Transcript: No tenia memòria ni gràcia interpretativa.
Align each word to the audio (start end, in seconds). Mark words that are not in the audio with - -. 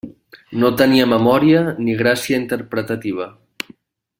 No 0.61 0.69
tenia 0.81 1.05
memòria 1.11 1.61
ni 1.89 1.95
gràcia 2.01 2.41
interpretativa. 2.45 3.29